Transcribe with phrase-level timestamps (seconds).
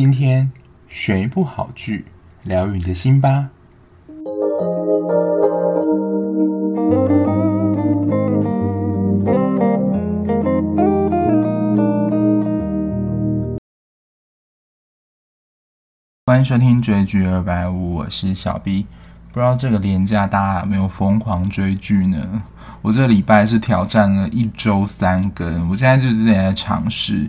[0.00, 0.52] 今天
[0.88, 2.04] 选一部好剧，
[2.44, 3.50] 疗愈你的心吧。
[16.26, 18.86] 欢迎收听追剧二百五，我是小 B。
[19.32, 22.44] 不知道这个连假大家有没有疯狂追剧呢？
[22.82, 27.28] 我这礼拜是挑战了一周三更，我现在就是在尝试，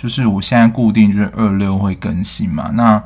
[0.00, 2.70] 就是我现在固定就是二六会更新嘛。
[2.72, 3.04] 那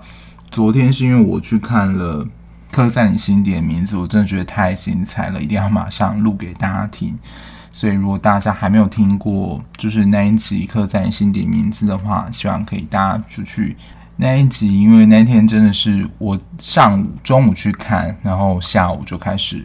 [0.49, 2.25] 昨天是因为我去看了
[2.71, 7.19] 《刻在你心底的名字》，我真的觉得太精彩了，一定要马上录给大家听。
[7.73, 13.77] 所以如果大家还没有听过就是那一集《刻在你心底的名字》的话，希望可以大家出去。
[14.17, 19.65] 那一集，因为那天真的是我上午、中午去看，然后下午就开始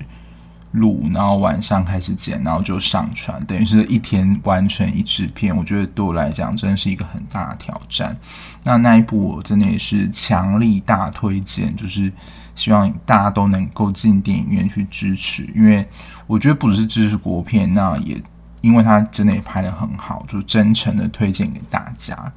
[0.72, 5.56] 录，然后晚上开始剪，然后就上传，等于是一天完成一支片。
[5.56, 8.16] 我觉得对我来讲，真的是一个很大的挑战。
[8.64, 12.12] 那那一部我真的也是强力大推荐，就是
[12.56, 15.88] 希望大家都能够进电影院去支持，因为
[16.28, 18.22] 我觉得不只是支持国片，那也
[18.62, 22.32] 因为它真的也拍得很好，就真诚的推荐给大家。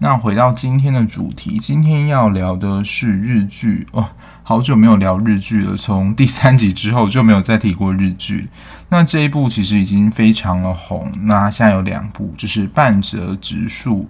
[0.00, 4.08] 那回到今天的主题，今天要聊的是日剧哦，
[4.44, 8.48] 好久没有聊日剧了，从第三集之后就没有再提过日剧。
[8.90, 14.08] 那这一部其实已经非常的红，那现在有两部，就是半泽直树。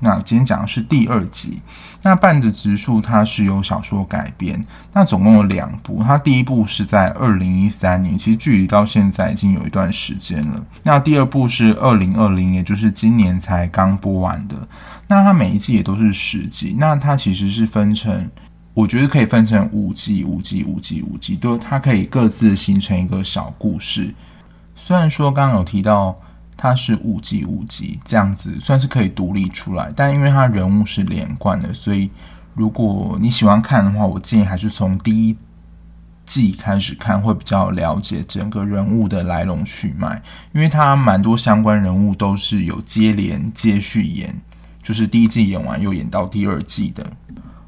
[0.00, 1.60] 那今天讲的是第二集。
[2.02, 4.58] 那半泽直树它是由小说改编，
[4.94, 6.02] 那总共有两部。
[6.02, 10.64] 它第一部是在二零一三年，其实距离到现在已经有一段时间了。
[10.82, 14.56] 那第二部是二零二零，也就是今年才刚播完的。
[15.08, 16.74] 那它每一季也都是十集。
[16.78, 18.30] 那它其实是分成，
[18.72, 24.14] 我觉得可以分成五季、五季、五季、五季，都它可以各自形成一个小故事。
[24.74, 26.16] 虽然说刚刚有提到。
[26.62, 32.10] 它是五集五集这样子，算是可以独立出来，但因为它人物是连贯的，所以
[32.54, 35.34] 如果你喜欢看的话，我建议还是从第一
[36.26, 44.38] 季开始看，会比较了解整个人物的来龙去脉，因为它蛮多相关人物都是有接连接续演，
[44.82, 47.06] 就是第一季演完又演到第二季的。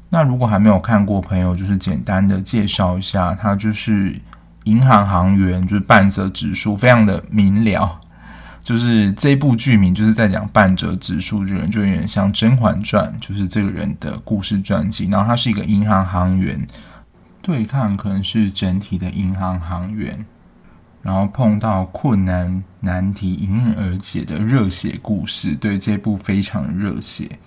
[0.09, 4.15] 那如果还没有看过朋友，就是简单的介绍一下，它就是
[4.65, 7.99] 银行行员，就是半泽直树，非常的明了。
[8.63, 15.05] 就是这部剧名就是在讲半泽直树这个人，就有点像《甄嬛传》，就是这个人的故事传记。
[15.11, 16.65] 然后他是一个银行行员，
[17.41, 20.25] 对抗可能是整体的银行行员，
[21.01, 25.53] 然后碰到困难难题迎刃而解的热血故事。
[25.55, 27.37] 对，这部非常热血。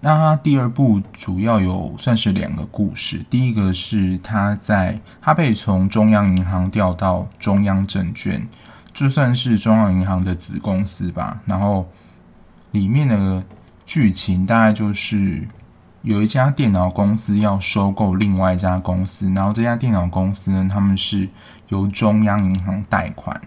[0.00, 8.46] 那他第二部主要有算是两个故事，第一个是他在他被从中央银行调到中央证券。
[8.92, 11.88] 就算是中央银行的子公司吧，然后
[12.72, 13.42] 里面的
[13.84, 15.48] 剧情大概就是
[16.02, 21.28] 有一家电脑公司要收购另外一家公司，然后这家电脑公司呢，他们是
[21.68, 23.40] 由中央银行贷款，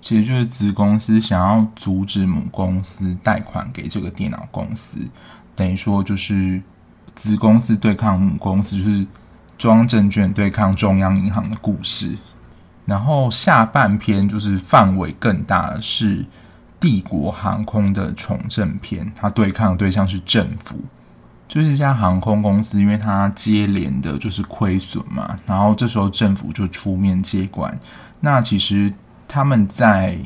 [0.00, 4.98] 其实就是子公司想要阻止母公司贷款给这个电脑公司，
[5.54, 6.60] 等于说就是
[7.14, 9.06] 子公司对抗母公司，就是
[9.56, 12.18] 中央证券对抗中央银行的故事。
[12.84, 16.24] 然后下半篇就是范围更大的是
[16.80, 20.76] 帝国航空的重振篇，它对抗的对象是政府，
[21.46, 27.78] 就是一家航空公司，因为它接连的就是亏损嘛，然后这时候政府就出面接管。
[28.20, 28.92] 那其实
[29.28, 30.18] 他们在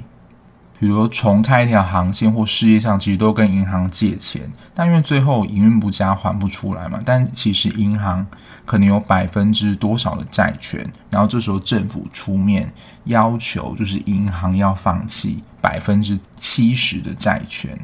[0.79, 8.27] 比如重开一条航线或事业上，其实都跟银行借钱，但因为最后营运不佳还不出来嘛，但其实银行。
[8.67, 12.69] 可能有百分之多少的债权，然后这时候政府出面
[13.05, 17.79] 要求，就是银行要放弃百分之七十的债权，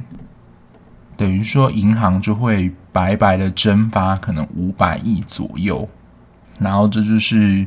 [1.17, 5.89] 等于说银行就会白白的蒸发可能五百亿左右，
[6.59, 7.65] 然后这就是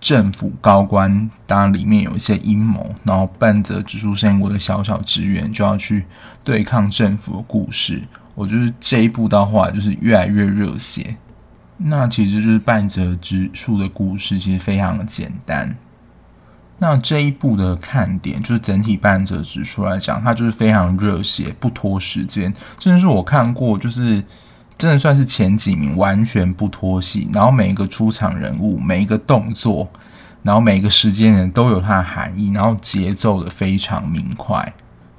[0.00, 6.06] 政府高官，当然里面有一些阴谋，然后半泽直树身为一个小小职员就要去
[6.42, 8.02] 对抗政府的故事，
[8.34, 11.16] 我觉得这一部到后来就是越来越热血。
[11.76, 15.76] 那其实就是半泽直树的故事，其实非常的简单。
[16.78, 22.52] 那这一部的看点就是整体半泽直树来讲，它就是非常热血，不拖时间。
[22.78, 24.24] 甚至是我看过，就是
[24.80, 27.28] 真的算是前几名，完全不拖戏。
[27.34, 29.86] 然后每一个出场人物，每一个动作，
[30.42, 34.72] 然后每一个时间点都有它的含义，然后节奏的非常明快。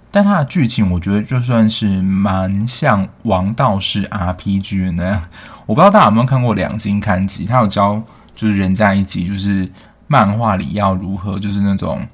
[0.10, 5.22] 但它的剧情，我觉得就算是蛮像王道式 RPG 的那样。
[5.68, 8.02] 我不知道大家有没有看过两津勘吉，他有教
[8.36, 9.72] 就是人家一集，就是
[10.08, 12.08] 漫画里要如何，就是那种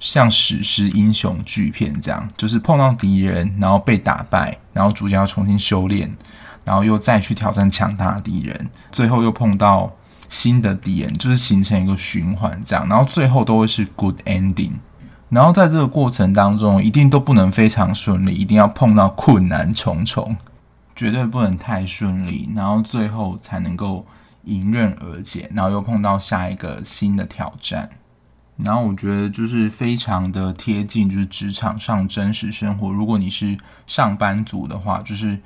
[0.00, 6.10] 像史诗英雄巨片这样，就是碰到敌人，然后被打败，然后主角要重新修炼，
[6.68, 9.90] 然后又再去挑战强大的敌人，最后又碰到
[10.28, 14.72] 新的敌人，就是形成一个循环这样，然后最后都会是 good ending。
[15.30, 20.36] 然后在这个过程当中，一定都不能非常顺利，一定要碰到困难重重，
[20.94, 24.04] 绝对不能太顺利，然后最后才能够
[24.44, 27.88] 迎刃而解，然后又碰到下一个新的挑战。
[28.56, 32.90] 然后我觉得就是非常的贴近，就是职场上真实生活。
[32.90, 33.56] 如果你是
[33.86, 35.38] 上班族的话，就是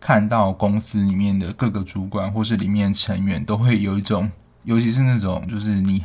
[0.00, 4.30] 看到公司里面的各个主管或是里面成员，都会有一种，
[4.64, 6.04] 尤其是那种就是你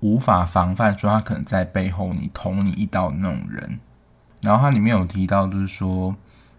[0.00, 3.78] 无法防范说他可能在背后你捅你一刀的那种人。
[4.40, 6.14] 然后他里面有提到，就是说。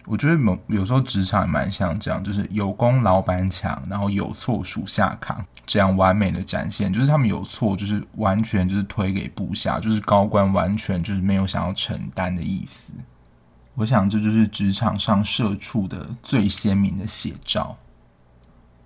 [0.06, 6.92] 我觉得有有时候职场也蛮像这样，就是有功老板抢，然后有错属下扛，这样完美的展现。
[6.92, 12.94] 就是他们有错，就是完全就是推给部下，就是高官完全就是没有想要承担的意思。
[13.76, 17.76] 我想这就是职场上社畜的最鲜明的写照。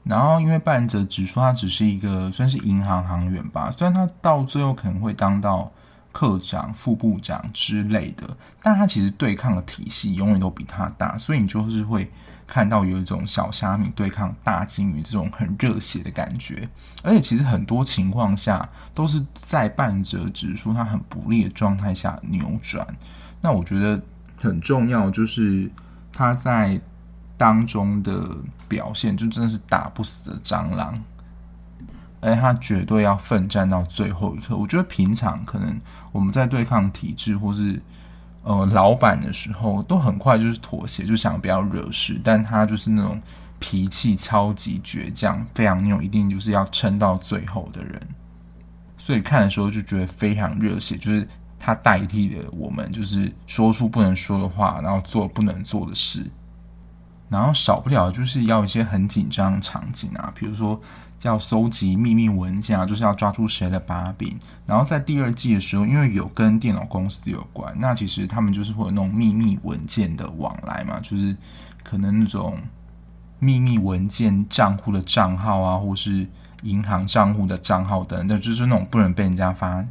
[0.04, 5.72] 然后因为半泽直树他只是一个算是银行行员吧，虽然他到最后可能会当到。
[6.14, 8.28] 课长、副部长之类的，
[8.64, 12.12] 但他其实对抗的体系永远都比他大，所以你就是会
[12.48, 16.68] 看到有一种小虾米对抗大鲸鱼这种很热血的感觉。
[17.04, 22.88] 而且其实很多情况下都是在半泽直树他很不利的状态下扭转。
[23.40, 24.02] 那我觉得
[24.40, 25.70] 很重要就是
[26.14, 26.80] 他在
[27.36, 28.38] 当中的
[28.68, 30.94] 表现，就真的是打不死的蟑螂。
[32.20, 34.58] 而他绝对要奋战到最后一刻。
[34.58, 35.80] 我觉得平常可能
[36.12, 37.80] 我们在对抗体制或是
[38.42, 42.20] 呃老板的时候，都很快就是妥协，就想不要惹事。
[42.24, 43.22] 但他就是那种
[43.60, 48.02] 脾气超级倔强，非常那种一定就是要撑到最后的人。
[48.98, 51.26] 所以看的时候就觉得非常热血，就是
[51.60, 56.30] 他代替了我们，就是说出不能说的话，然后做不能做的事。
[57.30, 60.82] 然后少不了就是要一些很紧张的场景啊，比如说。
[61.24, 64.38] 要搜集秘密文件啊，就是要抓住谁的把柄。
[64.68, 71.36] 然后在第二季的时候，因为有跟电脑公司有关，那其实他们就是会有那种秘密文件的往来嘛，就是
[71.84, 72.60] 可能那种
[73.40, 76.28] 秘密文件账户的账号啊，或是
[76.62, 79.84] 银行账户的账号等等，就是那种不能被人家发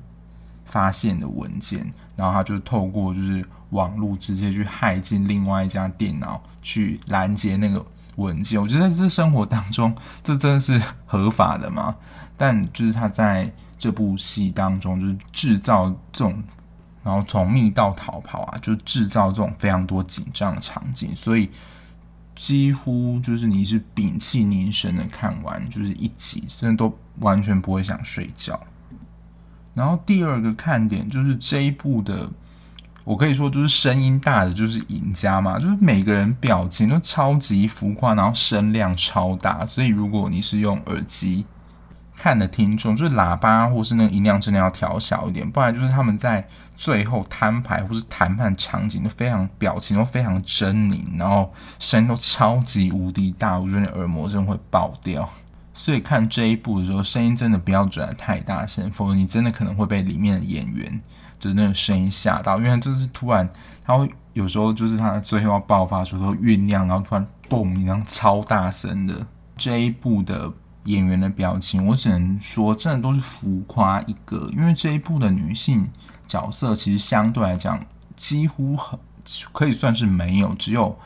[0.66, 1.90] 发现的文件。
[2.14, 7.84] 然后他就透过就是网络直接去骇进另外一家电脑，去拦截那个。
[8.16, 11.94] 文件，我觉得这生活当中，这真的是合法的吗？
[12.34, 16.42] 但就是他在这部戏当中，就是制造这种，
[17.04, 21.50] 然后从密道逃跑啊，就制造这种非常多紧张的场景，所以
[22.34, 28.58] 几乎就是你是屏气凝神的看完，就是一集，真的都完全不会想睡觉。
[29.76, 32.28] 然后第二个看点就是这一部的。
[33.04, 41.46] 我可以说，就是声音大的就是赢家嘛，就是每个人表情都超级浮夸，然后声量超大，所以如果你是用耳机
[42.16, 46.44] 看的听众，就是喇叭或是那个音量真的要调小一点，不然就是他们在
[46.74, 55.30] 最后摊牌或是谈判场景都非常表情都非常狰狞，然后声音都超级无敌大，我觉得你耳膜真的会爆掉。
[55.78, 61.00] 所以看这一部的时候，声音真的不要转太大声，否则你真的可能会被里面的演员。
[61.38, 63.46] 就是那个声音吓到，因为就是突然，
[63.84, 69.14] 他会有时候就是他最后要爆发的时候酝酿，然后突然嘣一样超大声的。
[69.54, 70.50] 这一部的
[70.84, 75.86] 演员的表情，我只能说真的都是浮夸一个，因为这一部的女性
[76.26, 77.78] 角色其实相对来讲
[78.16, 78.98] 几乎很
[79.52, 80.98] 可以算是没有，只有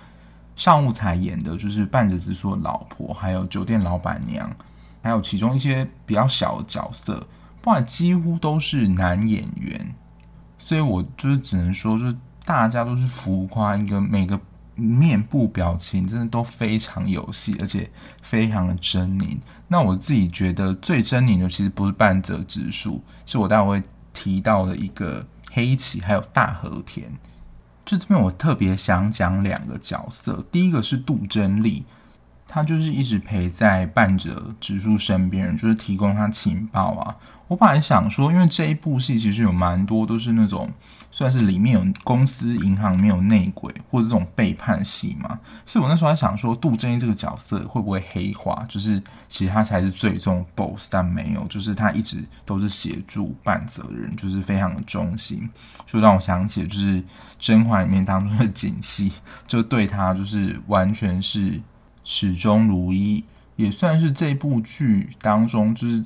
[0.61, 4.55] 上户彩演的就是半泽直树的老婆，还有酒店老板娘，
[5.01, 7.27] 还有其中一些比较小的角色，
[7.63, 9.95] 不然几乎都是男演员。
[10.59, 12.15] 所以我就是只能说，就是
[12.45, 14.39] 大家都是浮夸，一个每个
[14.75, 17.91] 面部表情真的都非常有戏，而且
[18.21, 19.39] 非常的狰狞。
[19.67, 27.11] 那我自己觉得最狰狞的其实不是半泽直树，是我待会会提到的一个黑崎，还有大和田。
[27.85, 31.85] 就这边我特别想讲两个角色，第一个是杜真丽。
[32.53, 37.17] 他就是一直陪在半泽直树身边，就是提供他情报啊。
[37.47, 40.69] 我本来想说，因为这一部戏其实有蛮多都是那种
[41.13, 48.65] 算是里面有公司银行没有内鬼或者这种背叛戏嘛，所以我那时候还想说，杜真利这个角色会不会黑化？
[48.69, 55.49] 就是其实他才是最终 BOSS，但没有，就是他一直都是协助半泽的人，就是非常的忠心，
[55.87, 57.03] 就让我想起就是
[57.39, 59.13] 甄嬛里面当中的景熙，
[59.47, 61.61] 就对他就是完全是。
[62.13, 63.23] 始终如一，
[63.55, 66.05] 也算是这部剧当中就是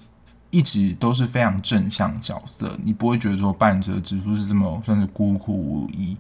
[0.51, 2.79] 一直都是非常正向角色。
[2.83, 6.15] 你不会觉得说半泽直树是这么算是孤苦无依，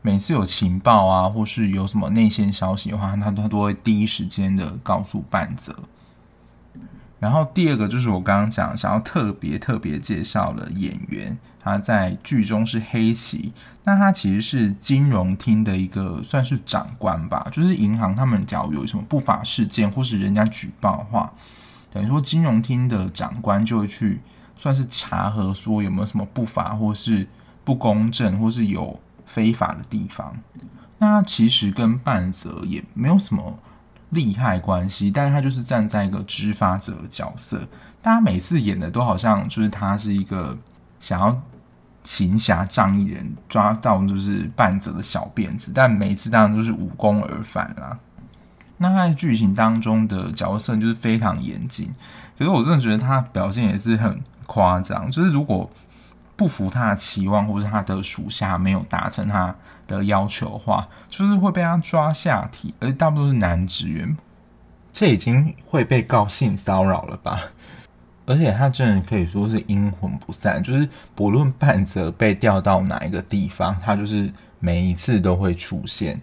[0.00, 5.76] 每次有情报啊，或是有什么内线消息的话，他都都会第一时间的告诉半泽。
[7.20, 13.52] 然后第二个就是我刚刚讲想要特别特别介绍的演员，他在剧中是黑崎，
[13.84, 21.30] 那他其实是金融厅的一个算是长官吧，就是银行他们假如有什么不法事件或是人家举报的话，
[21.92, 24.22] 等于说金融厅的长官就会去
[24.56, 27.28] 算是查核说有没有什么不法或是
[27.64, 30.34] 不公正或是有非法的地方。
[30.96, 33.58] 那其实跟半泽也没有什么。
[34.10, 37.66] 利害关系，但是他就是站在一个执法者的角色。
[38.00, 40.56] 大家每次演的都好像就是他是一个
[41.00, 41.42] 想要
[42.04, 47.98] 行侠仗义人，抓到就是半泽的小辫子，但每次当然都是无功而返啦。
[48.76, 51.90] 那他在剧情当中的角色就是非常严谨，
[52.38, 55.68] 可是我真的觉得他表现也是很夸张，就是如果。
[56.36, 59.54] 不服他的期望，或是他的属下没有达成他
[59.96, 64.16] 的要求的话，就是会被他抓下体，而且大部分都是男职员，
[64.92, 67.40] 这已经会被告性骚扰了吧？
[68.26, 76.20] 而且他真的可以说是阴魂不散，就是不论半泽被调到哪一个地方，他就是每一次都会出现。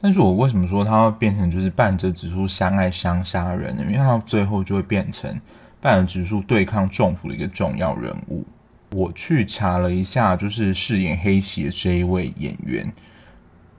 [0.00, 3.82] 但是我为什么说他会变成就是半泽直树相爱相杀人呢？
[3.84, 5.38] 因为他最后就会变成
[5.80, 8.46] 半泽直树对抗政府的一个重要人物。
[8.94, 12.92] 我去查了一下，就是饰演黑崎的这一位演员，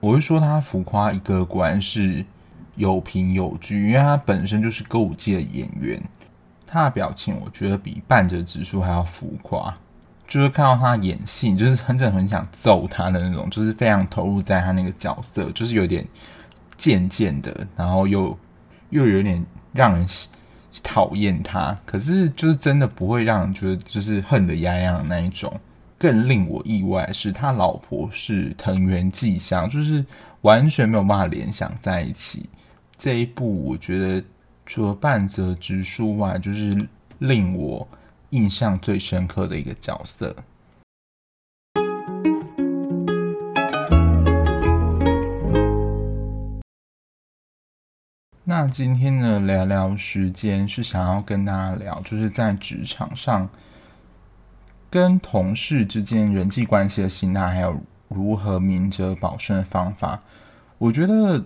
[0.02, 2.26] 我会说他浮夸一个，果然是
[2.76, 6.04] 有凭有据，因为他本身就是歌舞界的演员，
[6.68, 9.74] 他的表情我觉得比半泽直树还要浮夸，
[10.28, 16.06] 就是看到他演戏，就是很正很想揍他的那种，就是非常投入在他那个角色，就是有点
[16.76, 18.38] 贱贱的，然后又
[18.90, 20.06] 又有点让人。
[20.84, 25.60] 讨厌他，可是就是真的不会让人觉得就是恨得牙痒那一种。
[25.98, 30.06] 更令我意外是，他老婆是藤原纪香，就是
[30.42, 32.50] 完全没有办法联想在一起。
[32.98, 34.24] 这一部我觉得
[34.66, 36.88] 除了半泽直树外，就是
[37.20, 37.88] 令我
[38.32, 40.36] 印象最深刻的一个角色。
[48.48, 53.50] 那今天的聊聊时间是想要跟大家聊，就是在职场上
[54.88, 57.76] 跟同事之间人际关系的心态，还有
[58.08, 60.22] 如何明哲保身的方法。
[60.78, 61.44] 我觉得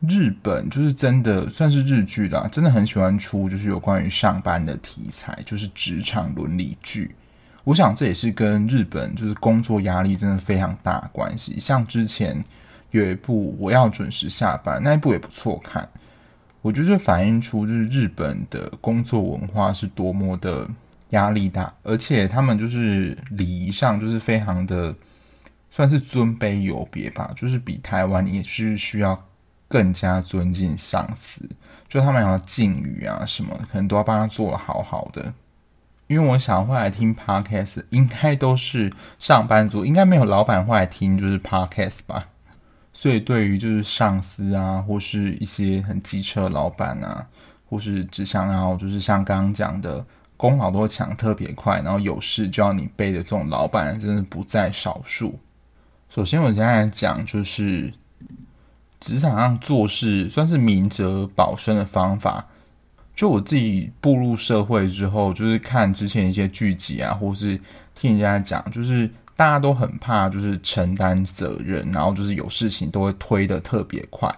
[0.00, 7.14] 日本就是真的算是日剧啦，真的很喜欢出就是有关于上班的题材，就是职场伦理剧。
[7.62, 11.60] 我想这也是跟日本就是工作压力真的非常大关系。
[11.60, 12.44] 像之前
[12.90, 15.88] 有一部《我要准时下班》，那一部也不错看。
[16.64, 20.66] 我觉得这反映出就是日本的工作文化是多么的
[21.10, 24.96] 压力大，而且他们就是礼仪上就是非常的
[25.70, 29.26] 算是尊卑有别吧，就是比台湾也是需要
[29.68, 31.46] 更加尊敬上司，
[31.86, 35.34] 就他们要敬语啊什么，可能都要帮他做得好好的。
[36.06, 42.28] 因为我想会来听 podcast，应该都是上班族，应该没有老板会来听就是 podcast 吧。
[42.96, 47.26] 所以，对于就是上司啊，或是一些很机车的老板啊，
[47.68, 50.02] 或是只想要就是像刚刚讲的
[50.36, 55.36] 功劳都抢特别快，然后有事就要你背的这种老板，真的不在少数。
[56.08, 57.92] 首先，我现在来讲就是
[59.00, 62.46] 职场上做事算是明哲保身的方法。
[63.16, 67.60] 就我自己步入社会之后，就是看之前一些剧集啊，或是
[67.92, 69.10] 听人家讲，就是。
[69.36, 74.32] 大家都很怕，就是承担责任，然后就是有事情都会推得特别快，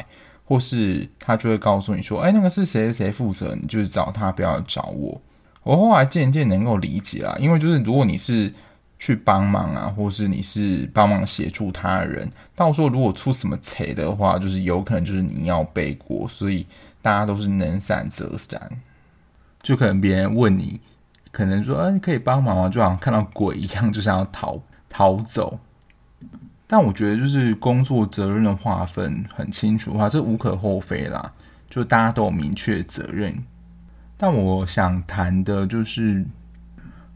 [0.44, 5.20] 或是他就会告诉你说：“哎，那个是谁谁负责，你就是找他，不要找我。”
[5.62, 8.50] 我后来渐渐能够理解啦，因为就是如果你是
[8.98, 16.64] 去帮忙啊，或是你是帮忙协助他人，到时候如果出什么贼的话，就是有可能就是你要背锅，所以
[17.02, 18.58] 大家都是能闪则闪，
[19.60, 20.80] 就可能别人问你，
[21.32, 24.58] 可能说：“哎，你可以帮忙吗？”就好像看到鬼一样，就想要逃。
[24.96, 25.60] 逃走，
[26.66, 31.34] 但我觉得就是工作责任的划分很清楚的话，这无可厚非啦。
[31.68, 33.36] 就大家都有明确责任。
[34.16, 36.24] 但我想谈的就是，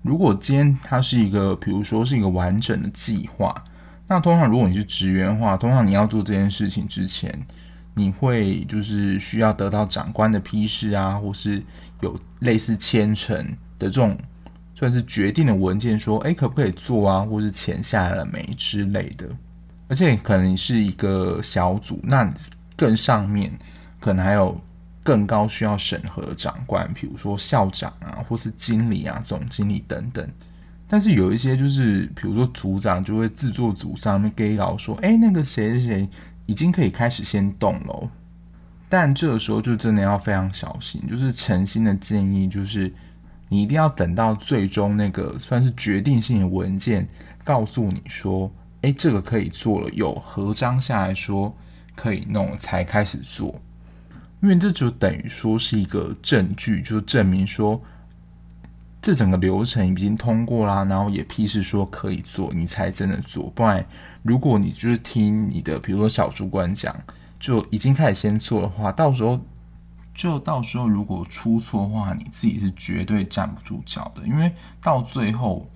[0.02, 3.64] 如果今天它是一个，比如说是一个完整的计划，
[4.08, 7.46] 那通常如果你是职员的话，通常你要做这件事情之前，
[7.94, 11.62] 你会就是需要得到长官的批示啊，或是
[12.02, 13.42] 有类似签呈
[13.78, 14.18] 的这种。
[14.80, 17.20] 算是决定的文件，说，哎，可不可以做啊？
[17.20, 19.28] 或是钱下来了没之类的。
[19.88, 22.26] 而且可能是一个小组，那
[22.76, 23.52] 更上面
[24.00, 24.58] 可能还有
[25.04, 30.26] 更高需要审核的长官，比如说校长啊，或是经理啊、总经理等等。
[30.88, 36.08] 但是有一些就是，比如说组长就会自作主张，给老说，哎，那个谁谁谁
[36.46, 38.10] 已经可以开始先动了。
[38.88, 42.90] 但这个时候就真的要非常小心，就是诚心的建议，就是
[43.50, 47.06] 你一定要等到最终那个算是决定性的文件
[47.44, 51.54] 告诉你说，哎，这个可以做了，有合章下来说
[51.94, 53.60] 可以弄，才开始做，
[54.40, 57.82] 因为这就等于说是一个证据，就证明说
[59.02, 63.50] 这整个流程已经通过啦，然后也批示说可以做，你才真的做。
[63.50, 63.84] 不然，
[64.22, 66.96] 如果你就是听你的，比如说小主管讲。
[67.40, 69.40] 就已经开始先做的话，到时候
[70.20, 74.26] 就到时候如果出错的话，你自己是绝对站不住脚的。
[74.26, 75.66] 因为到最后，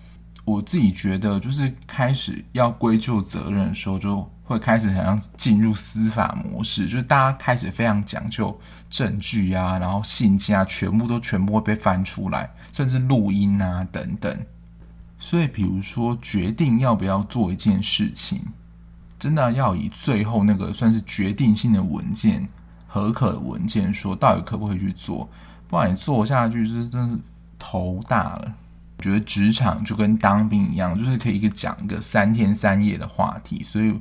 [0.45, 8.55] 我自己觉得就是开始要归咎责任的时候，就会开始好像进入司法模式，就是大家开始非常讲究
[8.91, 14.39] 证据啊，然后信件啊，全部都全部会被翻出来，甚至录音啊等等。
[15.19, 18.43] 所以，比如说决定要不要做一件事情。
[19.19, 22.47] 真的要以最后那个算是决定性的文件、
[22.95, 25.29] 核可的文件说，到底可不可以去做？
[25.67, 27.19] 不然你做下去是真是
[27.59, 28.55] 头大了。
[29.01, 33.65] 觉得职场就跟当兵一样，就是可以一个讲一个三天三夜的话题。
[33.65, 34.01] 所以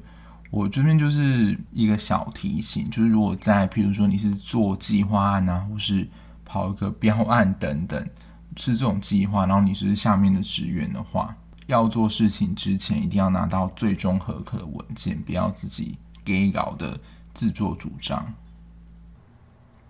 [0.52, 6.08] 我这边就是一个小提醒，就是如果在譬如说你是做计划案啊，或是
[6.46, 8.08] 跑一个标案等等，
[8.56, 11.36] 是这种计划，然后你是下面的职员的话。
[11.66, 17.00] 要做事情之前，一定要拿到最终合可的文件，不要自己给稿的
[17.34, 18.32] 自作主张。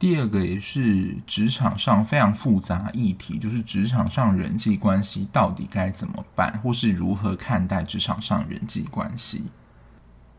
[0.03, 9.45] 第二个也是职场上非常复杂议题，就是职场上人际关系到底该怎么办，或是如何看待职场上人际关系？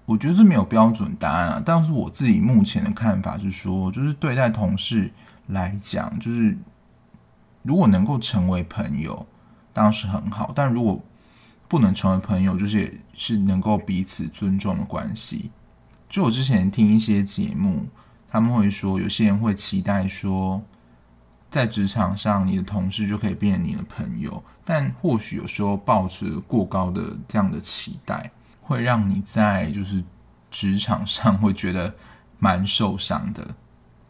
[0.04, 5.10] 我觉得这没有标准答案啊，但是我自己目前的看法是说，就是对待同事
[5.46, 6.58] 来讲，就是
[7.62, 9.26] 如果能够成为朋友，
[9.72, 11.02] 当然是很好，但如果
[11.68, 15.50] 不能成为朋友，就是也是能够彼此尊重的关系。
[16.10, 17.86] 就我之前听一些节目，
[18.34, 20.60] 他们会说，有些人会期待说，
[21.48, 28.28] 在职场上你的同事就可以变成你的朋友，但或许有时候抱持过高的这样的期待，
[28.60, 30.02] 会让你在就是
[30.50, 31.94] 职场上会觉得
[32.40, 33.54] 蛮受伤的。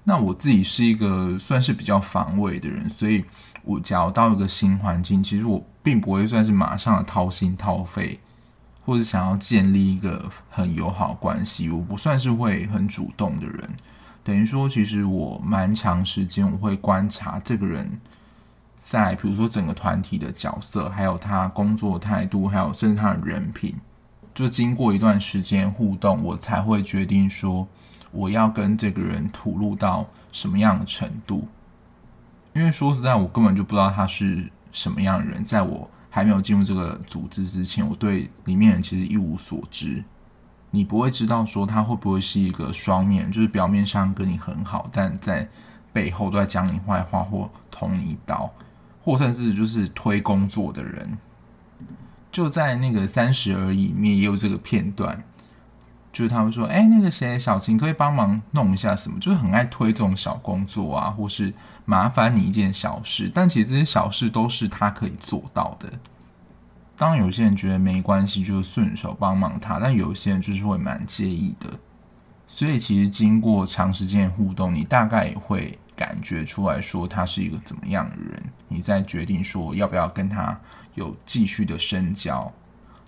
[0.05, 3.23] 那我自己是一个算是比较防卫的人，所以
[3.63, 8.19] 我假如到一个新环境，其实我并不会算是马上掏心掏肺，
[8.87, 11.69] 或者想要建立一个很友好关系。
[11.69, 13.71] 我不算是会很主动的人，
[14.25, 18.01] 等于说，其实我蛮长时间我会观察这个人，
[18.81, 23.77] 在比如说整个团体的角色，还有他工作态度，还有甚至他的人品，
[24.35, 27.69] 就经过一段时间互动，我才会决定说。
[28.17, 31.49] 我要跟这个人吐露到什么样的程度？
[32.53, 35.43] 因为说实在，我根本就不知道他是什么样的人。
[35.43, 40.05] 在我还没有进入这个组织之前，我对里面人其实一无所知。
[40.75, 45.49] 你不会知道说他会不会是一个双面，就是表面上跟你很好，但在
[45.93, 48.53] 背后都在讲你坏话或捅你一刀，
[49.05, 51.17] 或甚至就是推工作的人。
[52.33, 55.23] 就在那个《三十而已》里面也有这个片段。
[56.13, 59.19] 就是他们说，哎、那个谁，小晴可以帮忙弄一下什么？
[59.19, 61.53] 就是很爱推这种小工作啊，或是
[61.85, 63.29] 麻烦你一件小事。
[63.35, 65.93] 但其实这些小事都是他可以做到的。
[66.97, 71.69] 当然，有些人觉得没关系，就顺手帮忙他；但有些人就是会蛮介意的。
[72.47, 78.43] 所以，其实经过长时间的互动，你大概也会感觉出来说他是一个怎么样的人。
[78.69, 80.59] 你再决定说要不要跟他
[80.95, 82.53] 有继续的深交。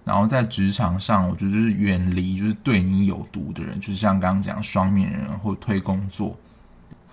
[0.05, 6.37] 然后在职场上，我觉得就是远离就是对你有毒的人，就是像刚刚讲双面人或推工作，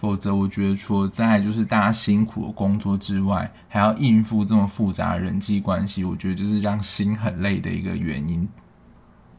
[0.04, 8.46] 否则我觉得除了在就是大家辛苦的工作之外，还要应付这么复杂的人际关系，我觉得就是让心很累的一个原因。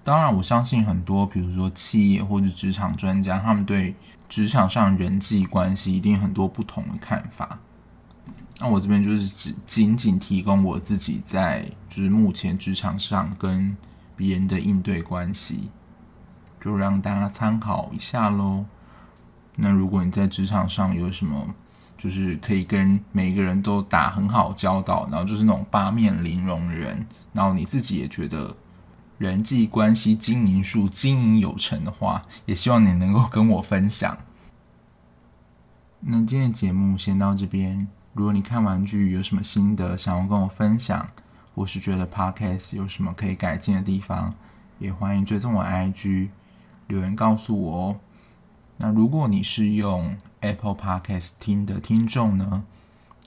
[0.03, 3.95] 当然，我相信很多比如说企业或者职场专家，他们对
[4.27, 7.59] 职场上人际关系一定很多不同的看法。
[8.59, 13.77] 那我这边就是只仅仅提供我自己在就是目前职场上跟
[14.17, 15.69] 别人的应对关系，
[16.59, 18.65] 就让大家参考一下喽。
[19.57, 21.55] 那如果你在职场上有什么，
[21.97, 28.57] 就是可以跟每个人都打很好交道，然后就是那种八面玲珑的人，然后你自己也觉得
[29.19, 34.19] 人际关系经营术经营有成的话，也希望你能够跟我分享。
[36.01, 37.87] 那今天的节目先到这边。
[38.13, 41.09] 如果你看完剧有什么心得想要跟我分享，
[41.55, 44.33] 或是觉得 Podcast 有什么可以改进的地方，
[44.79, 46.29] 也欢迎追踪我 IG
[46.87, 47.97] 留言告诉我哦。
[48.77, 52.65] 那如果你是用 Apple Podcast 听的听众呢，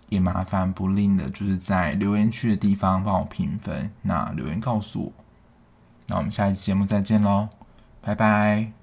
[0.09, 5.11] 也麻烦不吝的，就是在留言区的地方帮我评分，那留言告诉我。
[6.07, 7.49] 那我们下一期节目再见喽，
[8.01, 8.76] 拜拜。